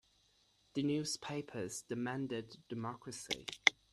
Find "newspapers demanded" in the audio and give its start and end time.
0.81-2.57